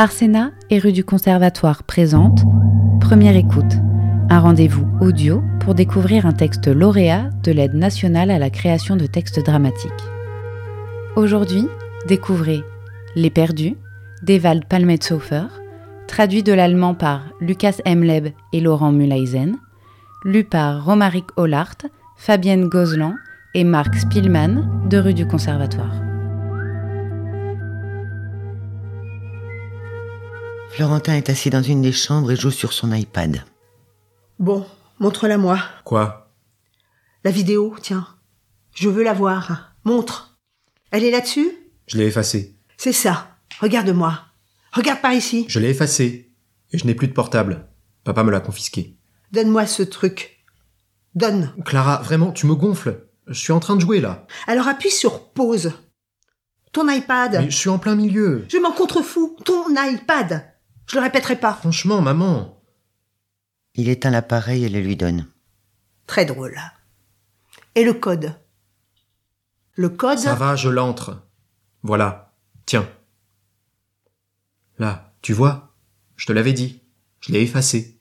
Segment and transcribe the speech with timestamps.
[0.00, 2.40] Arsena et rue du Conservatoire présente
[3.02, 3.74] Première écoute,
[4.30, 9.04] un rendez-vous audio pour découvrir un texte lauréat de l'aide nationale à la création de
[9.04, 9.92] textes dramatiques.
[11.16, 11.68] Aujourd'hui,
[12.08, 12.64] découvrez
[13.14, 13.76] Les Perdus
[14.22, 15.48] d'Ewald Palmetsofer,
[16.08, 19.58] traduit de l'allemand par Lucas Emleb et Laurent Mulaisen,
[20.24, 21.76] lu par Romaric Hollart,
[22.16, 23.16] Fabienne Gozlan
[23.52, 26.09] et Marc Spielmann de rue du Conservatoire.
[30.80, 33.44] Florentin est assis dans une des chambres et joue sur son iPad.
[34.38, 34.64] Bon,
[34.98, 35.60] montre-la moi.
[35.84, 36.32] Quoi?
[37.22, 38.06] La vidéo, tiens.
[38.74, 39.74] Je veux la voir.
[39.84, 40.38] Montre.
[40.90, 41.50] Elle est là-dessus?
[41.86, 42.56] Je l'ai effacée.
[42.78, 43.36] C'est ça.
[43.60, 44.22] Regarde-moi.
[44.72, 45.44] Regarde par ici.
[45.48, 46.32] Je l'ai effacée.
[46.72, 47.68] Et je n'ai plus de portable.
[48.02, 48.96] Papa me l'a confisqué.
[49.32, 50.46] Donne-moi ce truc.
[51.14, 51.52] Donne.
[51.66, 53.06] Clara, vraiment, tu me gonfles.
[53.26, 54.26] Je suis en train de jouer là.
[54.46, 55.74] Alors appuie sur pause.
[56.72, 57.32] Ton iPad.
[57.32, 58.46] Mais je suis en plein milieu.
[58.48, 59.36] Je m'en contrefous.
[59.44, 60.49] Ton iPad.
[60.90, 61.54] Je le répéterai pas.
[61.54, 62.60] Franchement, maman.
[63.76, 65.28] Il éteint l'appareil et le lui donne.
[66.08, 66.58] Très drôle.
[67.76, 68.34] Et le code?
[69.74, 70.18] Le code?
[70.18, 71.22] Ça va, je l'entre.
[71.84, 72.34] Voilà.
[72.66, 72.88] Tiens.
[74.80, 75.76] Là, tu vois?
[76.16, 76.82] Je te l'avais dit.
[77.20, 78.00] Je l'ai effacé.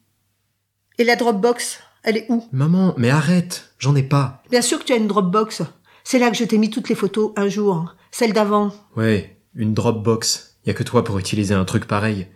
[0.98, 2.50] Et la Dropbox Elle est où?
[2.52, 3.72] Maman, mais arrête.
[3.78, 4.42] J'en ai pas.
[4.50, 5.62] Bien sûr que tu as une Dropbox.
[6.04, 7.96] C'est là que je t'ai mis toutes les photos un jour.
[8.10, 8.74] Celle d'avant.
[8.96, 10.58] Ouais, une Dropbox.
[10.66, 12.28] Y a que toi pour utiliser un truc pareil.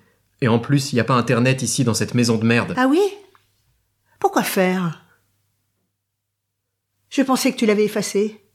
[0.44, 2.74] Et en plus, y a pas internet ici dans cette maison de merde.
[2.76, 3.00] Ah oui?
[4.20, 5.02] Pourquoi faire?
[7.08, 8.46] Je pensais que tu l'avais effacé.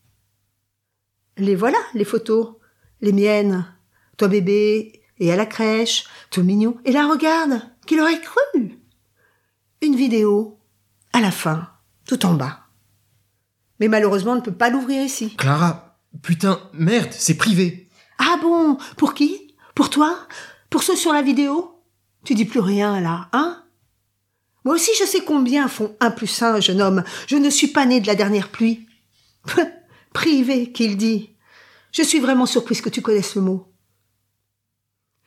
[1.38, 2.56] Les voilà, les photos.
[3.00, 3.74] Les miennes.
[4.18, 6.76] Toi bébé, et à la crèche, tout mignon.
[6.84, 8.78] Et là, regarde, qui l'aurait cru
[9.80, 10.60] Une vidéo,
[11.14, 11.70] à la fin,
[12.06, 12.66] tout en bas.
[13.80, 15.34] Mais malheureusement, on ne peut pas l'ouvrir ici.
[15.36, 17.88] Clara, putain, merde, c'est privé.
[18.18, 18.76] Ah bon?
[18.98, 19.56] Pour qui?
[19.74, 20.18] Pour toi?
[20.68, 21.77] Pour ceux sur la vidéo?
[22.24, 23.64] Tu dis plus rien, là, hein?
[24.64, 27.04] Moi aussi, je sais combien font un plus un, jeune homme.
[27.26, 28.86] Je ne suis pas né de la dernière pluie.
[30.12, 31.30] privé, qu'il dit.
[31.92, 33.72] Je suis vraiment surprise que tu connaisses le mot.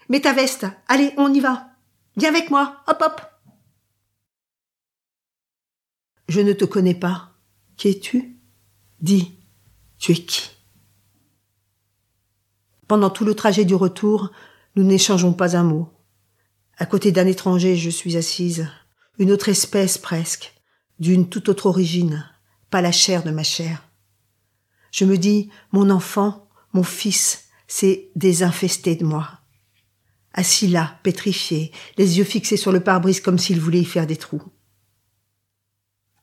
[0.09, 0.68] Mets ta veste.
[0.88, 1.69] Allez, on y va.
[2.18, 2.84] Viens avec moi.
[2.88, 3.22] Hop, hop.
[6.28, 7.31] Je ne te connais pas.
[7.78, 8.38] Qui es-tu?
[9.00, 9.40] Dis,
[9.97, 10.51] tu es qui?
[12.88, 14.31] Pendant tout le trajet du retour,
[14.75, 15.90] nous n'échangeons pas un mot.
[16.81, 18.68] À côté d'un étranger, je suis assise,
[19.19, 20.52] une autre espèce presque,
[20.97, 22.28] d'une toute autre origine,
[22.72, 23.88] pas la chair de ma chair.
[24.92, 29.30] Je me dis, mon enfant, mon fils, s'est désinfesté de moi.
[30.34, 34.18] Assis là, pétrifié, les yeux fixés sur le pare-brise comme s'il voulait y faire des
[34.18, 34.42] trous.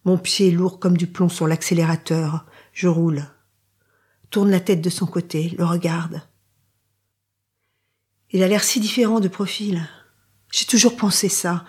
[0.05, 3.29] Mon pied lourd comme du plomb sur l'accélérateur, je roule.
[4.31, 6.21] Tourne la tête de son côté, le regarde.
[8.33, 9.89] Il a l'air si différent de profil.
[10.51, 11.65] J'ai toujours pensé ça,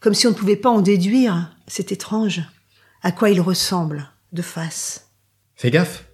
[0.00, 2.42] comme si on ne pouvait pas en déduire, c'est étrange,
[3.02, 5.10] à quoi il ressemble, de face.
[5.56, 6.06] Fais gaffe,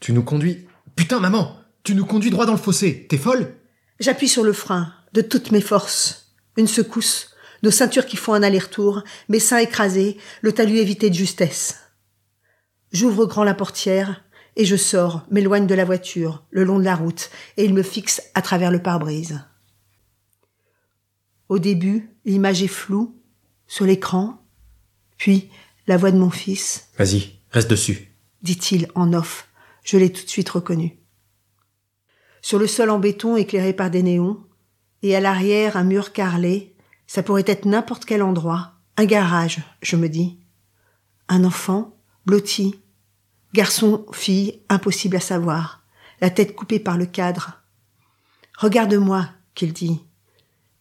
[0.00, 0.66] tu nous conduis.
[0.96, 3.06] Putain, maman, tu nous conduis droit dans le fossé.
[3.08, 3.54] T'es folle?
[4.00, 6.34] J'appuie sur le frein, de toutes mes forces.
[6.56, 11.14] Une secousse, nos ceintures qui font un aller-retour, mes seins écrasés, le talus évité de
[11.14, 11.76] justesse.
[12.92, 14.22] J'ouvre grand la portière,
[14.56, 17.82] et je sors, m'éloigne de la voiture, le long de la route, et il me
[17.82, 19.40] fixe à travers le pare-brise.
[21.48, 23.16] Au début, l'image est floue,
[23.66, 24.42] sur l'écran,
[25.16, 25.50] puis
[25.86, 26.88] la voix de mon fils.
[26.98, 28.12] Vas-y, reste dessus,
[28.42, 29.48] dit-il en off.
[29.84, 30.98] Je l'ai tout de suite reconnu.
[32.42, 34.44] Sur le sol en béton éclairé par des néons,
[35.02, 36.74] et à l'arrière un mur carrelé,
[37.06, 40.40] ça pourrait être n'importe quel endroit, un garage, je me dis.
[41.28, 42.80] Un enfant, blotti,
[43.52, 45.84] garçon, fille, impossible à savoir,
[46.20, 47.62] la tête coupée par le cadre.
[48.58, 50.00] Regarde-moi, qu'il dit.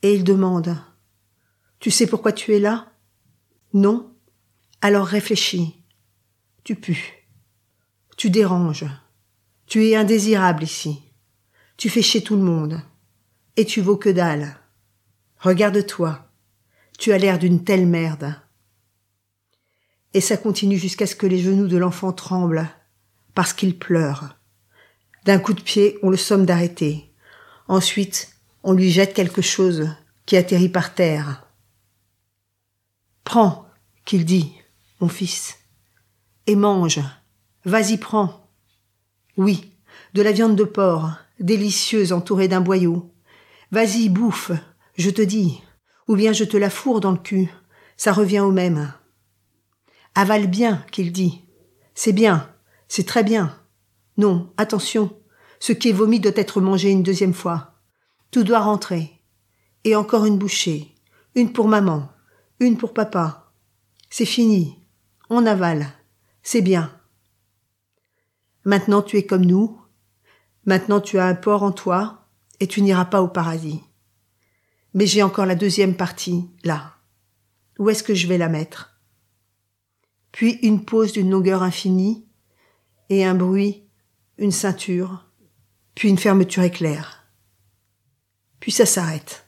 [0.02, 0.78] Et il demande.
[1.80, 2.92] Tu sais pourquoi tu es là?
[3.74, 4.14] Non?
[4.82, 5.84] Alors réfléchis.
[6.64, 6.98] Tu pues.
[8.18, 8.86] Tu déranges.
[9.68, 11.02] Tu es indésirable ici.
[11.78, 12.82] Tu fais chier tout le monde.
[13.58, 14.58] Et tu vaux que dalle.
[15.40, 16.30] Regarde-toi.
[16.98, 18.36] Tu as l'air d'une telle merde.
[20.14, 22.70] Et ça continue jusqu'à ce que les genoux de l'enfant tremblent,
[23.34, 24.38] parce qu'il pleure.
[25.26, 27.14] D'un coup de pied, on le somme d'arrêter.
[27.68, 28.35] Ensuite,
[28.66, 29.90] on lui jette quelque chose
[30.26, 31.48] qui atterrit par terre.
[33.24, 33.68] Prends,
[34.06, 34.54] qu'il dit,
[35.00, 35.60] mon fils,
[36.48, 37.00] et mange.
[37.64, 38.50] Vas-y, prends.
[39.38, 39.72] Oui,
[40.16, 43.14] de la viande de porc, délicieuse entourée d'un boyau.
[43.72, 44.52] Vas-y, bouffe,
[44.98, 45.62] je te dis,
[46.08, 47.52] ou bien je te la fourre dans le cul,
[47.98, 48.92] ça revient au même.
[50.16, 51.44] Avale bien, qu'il dit.
[51.94, 52.50] C'est bien,
[52.88, 53.56] c'est très bien.
[54.18, 55.16] Non, attention,
[55.60, 57.75] ce qui est vomi doit être mangé une deuxième fois.
[58.32, 59.22] Tout doit rentrer.
[59.84, 60.96] Et encore une bouchée.
[61.36, 62.12] Une pour maman.
[62.60, 63.52] Une pour papa.
[64.10, 64.78] C'est fini.
[65.30, 65.88] On avale.
[66.44, 66.92] C'est bien.
[68.64, 69.82] Maintenant tu es comme nous.
[70.66, 72.28] Maintenant tu as un porc en toi
[72.60, 73.82] et tu n'iras pas au paradis.
[74.94, 76.96] Mais j'ai encore la deuxième partie, là.
[77.78, 78.98] Où est-ce que je vais la mettre?
[80.32, 82.26] Puis une pause d'une longueur infinie
[83.10, 83.88] et un bruit,
[84.38, 85.26] une ceinture,
[85.94, 87.15] puis une fermeture éclair.
[88.66, 89.46] Puis ça s'arrête.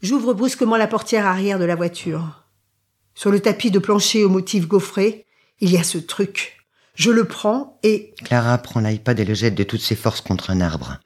[0.00, 2.46] J'ouvre brusquement la portière arrière de la voiture.
[3.14, 5.26] Sur le tapis de plancher au motif gaufré,
[5.60, 6.56] il y a ce truc.
[6.94, 8.14] Je le prends et...
[8.24, 10.98] Clara prend l'iPad et le jette de toutes ses forces contre un arbre.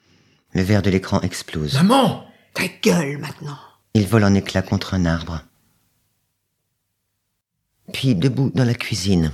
[0.53, 1.75] Le verre de l'écran explose.
[1.75, 2.25] Maman
[2.55, 3.59] Ta gueule maintenant.
[3.95, 5.43] Il vole en éclats contre un arbre.
[7.93, 9.33] Puis debout dans la cuisine.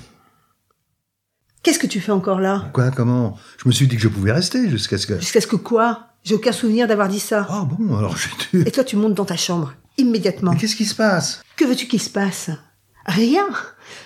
[1.86, 2.64] Que tu fais encore là?
[2.72, 3.38] Quoi, comment?
[3.58, 5.20] Je me suis dit que je pouvais rester jusqu'à ce que...
[5.20, 6.08] Jusqu'à ce que quoi?
[6.24, 7.46] J'ai aucun souvenir d'avoir dit ça.
[7.48, 9.72] Ah bon, alors j'ai Et toi tu montes dans ta chambre.
[9.96, 10.50] Immédiatement.
[10.50, 11.42] Mais qu'est-ce qui se passe?
[11.54, 12.50] Que veux-tu qu'il se passe?
[13.04, 13.46] Rien.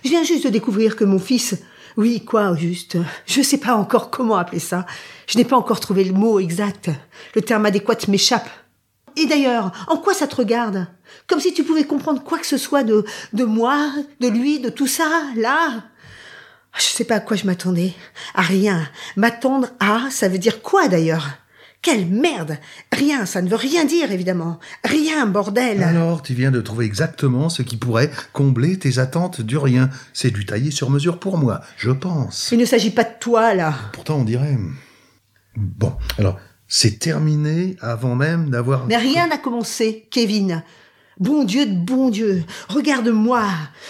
[0.05, 1.57] Je viens juste de découvrir que mon fils...
[1.97, 4.85] Oui, quoi, au juste Je sais pas encore comment appeler ça.
[5.27, 6.91] Je n'ai pas encore trouvé le mot exact.
[7.35, 8.51] Le terme adéquat m'échappe.
[9.17, 10.87] Et d'ailleurs, en quoi ça te regarde?
[11.27, 13.91] Comme si tu pouvais comprendre quoi que ce soit de, de moi,
[14.21, 15.85] de lui, de tout ça, là?
[16.77, 17.93] Je sais pas à quoi je m'attendais.
[18.35, 18.89] À rien.
[19.17, 21.29] M'attendre à, ça veut dire quoi d'ailleurs?
[21.83, 22.59] Quelle merde
[22.93, 24.59] Rien, ça ne veut rien dire, évidemment.
[24.85, 29.57] Rien, bordel Alors, tu viens de trouver exactement ce qui pourrait combler tes attentes du
[29.57, 29.89] rien.
[30.13, 32.51] C'est du taillé sur mesure pour moi, je pense.
[32.53, 33.75] Il ne s'agit pas de toi, là.
[33.93, 34.59] Pourtant, on dirait...
[35.57, 36.39] Bon, alors,
[36.69, 38.87] c'est terminé avant même d'avoir...
[38.87, 40.63] Mais rien n'a commencé, Kevin.
[41.21, 43.45] Bon Dieu de bon Dieu, regarde-moi.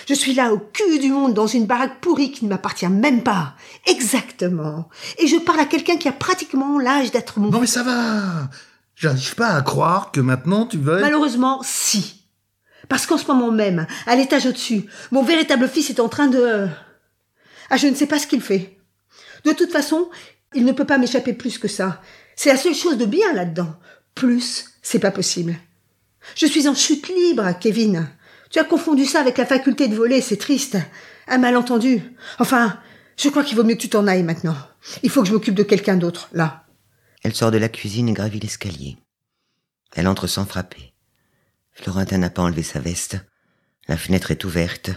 [0.09, 3.23] Je suis là au cul du monde dans une baraque pourrie qui ne m'appartient même
[3.23, 3.55] pas.
[3.87, 4.89] Exactement.
[5.17, 7.51] Et je parle à quelqu'un qui a pratiquement l'âge d'être mon...
[7.51, 8.51] Non mais ça va
[8.97, 11.03] J'arrive pas à croire que maintenant tu veuilles...
[11.03, 12.25] Malheureusement, si.
[12.89, 16.67] Parce qu'en ce moment même, à l'étage au-dessus, mon véritable fils est en train de...
[17.71, 18.77] Ah, je ne sais pas ce qu'il fait.
[19.45, 20.11] De toute façon,
[20.53, 22.03] il ne peut pas m'échapper plus que ça.
[22.35, 23.73] C'est la seule chose de bien là-dedans.
[24.17, 25.55] Plus, c'est pas possible.
[26.37, 28.09] Je suis en chute libre, Kevin.
[28.51, 30.77] Tu as confondu ça avec la faculté de voler, c'est triste.
[31.29, 32.03] Un malentendu.
[32.39, 32.79] Enfin,
[33.17, 34.57] je crois qu'il vaut mieux que tu t'en ailles maintenant.
[35.03, 36.67] Il faut que je m'occupe de quelqu'un d'autre, là.
[37.23, 38.97] Elle sort de la cuisine et gravit l'escalier.
[39.95, 40.95] Elle entre sans frapper.
[41.73, 43.19] Florentin n'a pas enlevé sa veste.
[43.89, 44.91] La fenêtre est ouverte.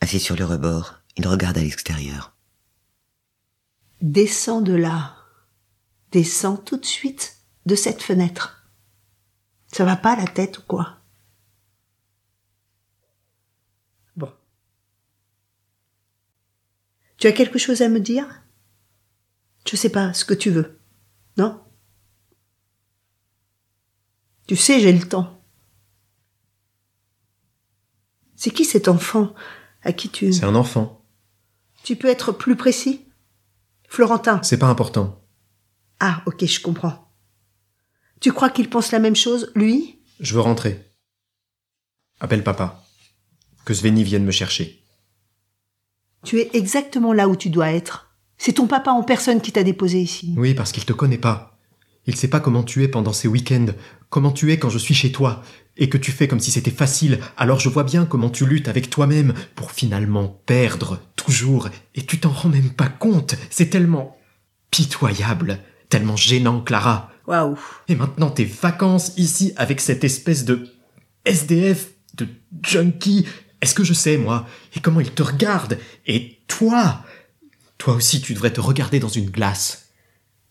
[0.00, 2.36] Assis sur le rebord, il regarde à l'extérieur.
[4.00, 5.16] Descends de là.
[6.12, 7.36] Descends tout de suite
[7.66, 8.59] de cette fenêtre.
[9.72, 10.98] Ça va pas la tête ou quoi?
[14.16, 14.32] Bon.
[17.18, 18.42] Tu as quelque chose à me dire?
[19.68, 20.80] Je sais pas ce que tu veux.
[21.36, 21.62] Non?
[24.48, 25.40] Tu sais, j'ai le temps.
[28.34, 29.34] C'est qui cet enfant
[29.82, 30.32] à qui tu...
[30.32, 31.04] C'est un enfant.
[31.84, 33.06] Tu peux être plus précis?
[33.86, 34.42] Florentin.
[34.42, 35.22] C'est pas important.
[36.00, 37.09] Ah, ok, je comprends.
[38.20, 39.98] Tu crois qu'il pense la même chose, lui?
[40.20, 40.84] Je veux rentrer.
[42.20, 42.84] Appelle papa.
[43.64, 44.84] Que Sveni vienne me chercher.
[46.24, 48.14] Tu es exactement là où tu dois être.
[48.36, 50.34] C'est ton papa en personne qui t'a déposé ici.
[50.36, 51.58] Oui, parce qu'il te connaît pas.
[52.06, 53.72] Il sait pas comment tu es pendant ces week-ends,
[54.08, 55.42] comment tu es quand je suis chez toi,
[55.76, 58.68] et que tu fais comme si c'était facile, alors je vois bien comment tu luttes
[58.68, 64.18] avec toi-même pour finalement perdre, toujours, et tu t'en rends même pas compte, c'est tellement
[64.70, 67.09] pitoyable, tellement gênant, Clara.
[67.30, 67.56] Waouh.
[67.86, 70.68] Et maintenant tes vacances ici avec cette espèce de
[71.24, 72.26] SDF, de
[72.60, 73.24] junkie,
[73.60, 77.04] est-ce que je sais, moi, et comment il te regarde, et toi,
[77.78, 79.90] toi aussi tu devrais te regarder dans une glace.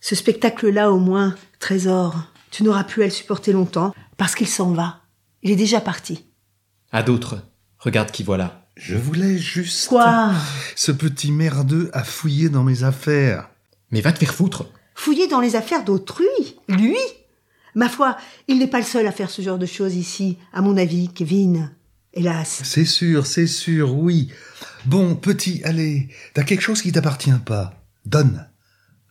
[0.00, 2.16] Ce spectacle-là, au moins, Trésor,
[2.50, 5.00] tu n'auras plus à le supporter longtemps, parce qu'il s'en va.
[5.42, 6.24] Il est déjà parti.
[6.92, 7.42] À d'autres,
[7.78, 8.66] regarde qui voilà.
[8.76, 9.88] Je voulais juste...
[9.88, 10.32] Quoi?
[10.76, 13.50] Ce petit merdeux a fouillé dans mes affaires.
[13.90, 14.64] Mais va te faire foutre.
[15.02, 16.26] Fouiller dans les affaires d'autrui
[16.68, 16.94] Lui
[17.74, 20.60] Ma foi, il n'est pas le seul à faire ce genre de choses ici, à
[20.60, 21.74] mon avis, Kevin.
[22.12, 22.60] Hélas.
[22.64, 24.28] C'est sûr, c'est sûr, oui.
[24.84, 27.82] Bon, petit, allez, t'as quelque chose qui t'appartient pas.
[28.04, 28.46] Donne.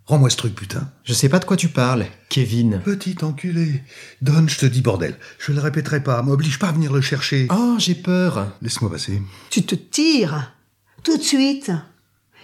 [0.05, 0.91] Rends-moi ce truc, putain.
[1.05, 2.81] Je sais pas de quoi tu parles, Kevin.
[2.86, 3.81] Petit enculé.
[4.22, 5.17] Donne, je te dis bordel.
[5.39, 7.48] Je le répéterai pas, m'oblige pas à venir le chercher.
[7.50, 8.55] Oh, j'ai peur.
[8.62, 9.24] Laisse-moi passer.
[9.50, 10.53] Tu te tires
[11.01, 11.72] tout de suite.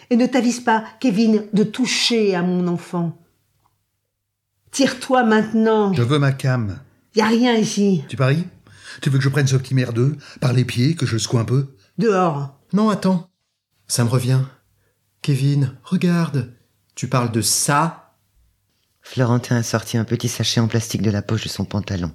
[0.10, 3.16] Et ne t'avise pas, Kevin, de toucher à mon enfant.
[4.76, 5.94] Tire-toi maintenant.
[5.94, 6.78] Je veux ma cam.
[7.16, 8.04] Y a rien ici.
[8.10, 8.46] Tu paries?
[9.02, 11.40] Tu veux que je prenne ce petit merdeux par les pieds, que je le secoue
[11.40, 11.78] un peu?
[11.98, 12.60] Dehors.
[12.74, 13.30] Non, attends.
[13.88, 14.42] Ça me revient.
[15.22, 16.52] Kevin, regarde.
[16.94, 18.18] Tu parles de ça
[19.02, 22.14] Florentin a sorti un petit sachet en plastique de la poche de son pantalon.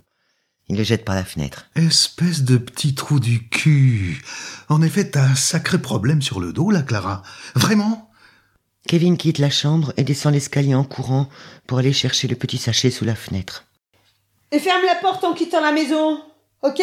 [0.68, 1.64] Il le jette par la fenêtre.
[1.76, 4.22] Espèce de petit trou du cul.
[4.68, 7.22] En effet, t'as un sacré problème sur le dos, là, Clara.
[7.54, 8.09] Vraiment?
[8.88, 11.28] Kevin quitte la chambre et descend l'escalier en courant
[11.66, 13.66] pour aller chercher le petit sachet sous la fenêtre.
[14.50, 16.22] Et ferme la porte en quittant la maison,
[16.62, 16.82] ok?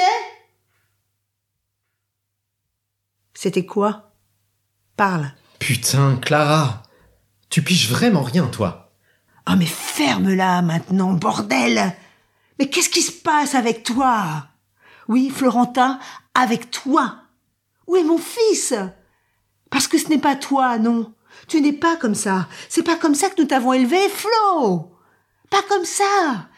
[3.34, 4.12] C'était quoi?
[4.96, 5.34] Parle.
[5.60, 6.84] Putain, Clara
[7.50, 8.92] Tu piges vraiment rien, toi
[9.46, 11.94] Ah mais ferme-la maintenant, bordel
[12.58, 14.48] Mais qu'est-ce qui se passe avec toi?
[15.08, 16.00] Oui, Florentin,
[16.34, 17.18] avec toi.
[17.86, 18.74] Où est mon fils?
[19.70, 21.14] Parce que ce n'est pas toi, non.
[21.48, 22.48] Tu n'es pas comme ça.
[22.70, 24.92] C'est pas comme ça que nous t'avons élevé, Flo.
[25.50, 26.50] Pas comme ça.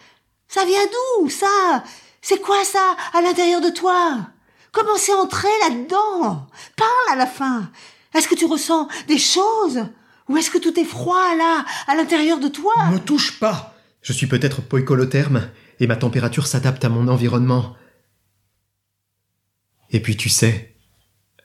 [0.48, 1.83] Ça vient d'où, ça?
[2.21, 4.17] C'est quoi ça, à l'intérieur de toi?
[4.71, 6.48] Comment c'est entré là-dedans?
[6.75, 7.71] Parle à la fin.
[8.13, 9.86] Est-ce que tu ressens des choses?
[10.27, 12.74] Ou est-ce que tout est froid, là, à l'intérieur de toi?
[12.88, 17.75] Ne me touche pas Je suis peut-être poicolotherme, et ma température s'adapte à mon environnement.
[19.91, 20.75] Et puis tu sais,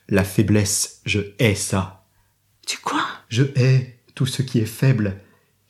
[0.08, 2.06] la faiblesse, je hais ça.
[2.66, 3.03] Tu quoi?
[3.34, 5.20] Je hais tout ce qui est faible.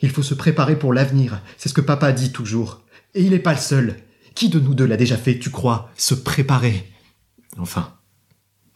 [0.01, 2.83] Il faut se préparer pour l'avenir, c'est ce que papa dit toujours.
[3.15, 4.03] Et il n'est pas le seul.
[4.35, 6.93] Qui de nous deux l'a déjà fait, tu crois Se préparer?
[7.57, 7.97] Enfin,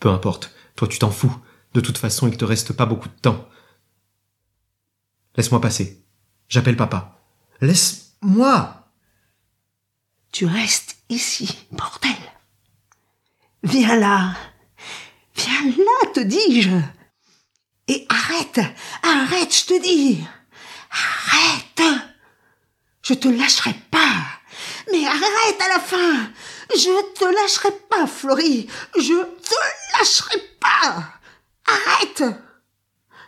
[0.00, 1.36] peu importe, toi tu t'en fous.
[1.74, 3.46] De toute façon, il te reste pas beaucoup de temps.
[5.36, 6.02] Laisse-moi passer.
[6.48, 7.20] J'appelle papa.
[7.60, 8.88] Laisse-moi
[10.32, 12.16] Tu restes ici, bordel.
[13.64, 14.34] Viens là.
[15.36, 16.70] Viens là, te dis-je.
[17.88, 18.60] Et arrête,
[19.02, 20.22] arrête, je te dis.
[20.90, 22.02] Arrête.
[23.02, 24.24] Je te lâcherai pas.
[24.92, 26.30] Mais arrête à la fin.
[26.74, 28.68] Je te lâcherai pas, Florie.
[28.94, 29.54] Je te
[29.98, 31.04] lâcherai pas.
[31.66, 32.24] Arrête.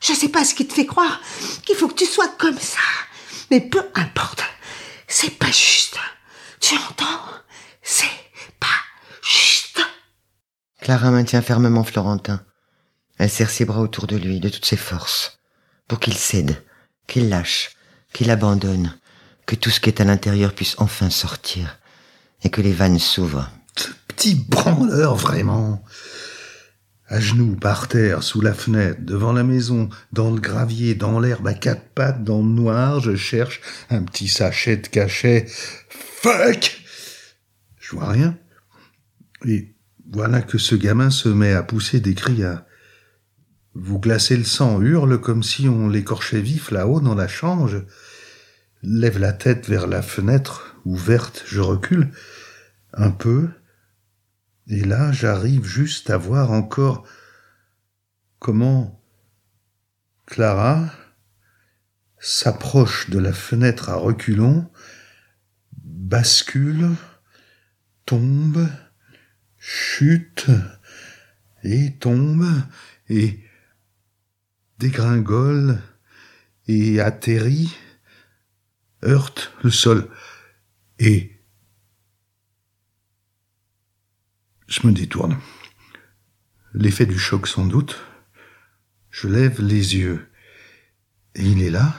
[0.02, 1.20] Je sais pas ce qui te fait croire
[1.64, 2.80] qu'il faut que tu sois comme ça.
[3.50, 4.44] Mais peu importe.
[5.08, 5.98] C'est pas juste.
[6.60, 7.20] Tu entends?
[7.82, 8.06] C'est
[8.58, 8.66] pas
[9.22, 9.80] juste.
[10.82, 12.44] Clara maintient fermement Florentin.
[13.20, 15.40] Elle serre ses bras autour de lui de toutes ses forces,
[15.86, 16.56] pour qu'il cède,
[17.06, 17.76] qu'il lâche,
[18.14, 18.96] qu'il abandonne,
[19.44, 21.78] que tout ce qui est à l'intérieur puisse enfin sortir,
[22.44, 23.50] et que les vannes s'ouvrent.
[24.08, 25.84] Petit branleur, vraiment.
[27.08, 31.46] À genoux, par terre, sous la fenêtre, devant la maison, dans le gravier, dans l'herbe,
[31.46, 33.60] à quatre pattes, dans le noir, je cherche
[33.90, 35.44] un petit sachet de cachet.
[35.90, 36.80] Fuck
[37.78, 38.38] Je vois rien.
[39.46, 39.74] Et
[40.10, 42.64] voilà que ce gamin se met à pousser des cris à...
[43.82, 47.26] Vous glacez le sang, hurle comme si on l'écorchait vif là-haut dans la.
[47.26, 47.78] Je
[48.82, 52.12] lève la tête vers la fenêtre ouverte, je recule
[52.92, 53.48] un peu,
[54.66, 57.06] et là j'arrive juste à voir encore
[58.38, 59.02] comment
[60.26, 60.92] Clara
[62.18, 64.70] s'approche de la fenêtre à reculons,
[65.72, 66.90] bascule,
[68.04, 68.68] tombe,
[69.56, 70.48] chute,
[71.64, 72.46] et tombe,
[73.08, 73.40] et
[74.80, 75.78] dégringole,
[76.66, 77.76] et atterrit,
[79.04, 80.08] heurte le sol,
[80.98, 81.38] et
[84.66, 85.38] je me détourne.
[86.72, 88.00] L'effet du choc sans doute.
[89.10, 90.30] Je lève les yeux,
[91.34, 91.94] et il est là,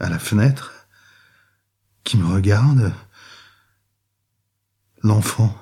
[0.00, 0.88] à la fenêtre,
[2.02, 2.92] qui me regarde,
[5.02, 5.56] l'enfant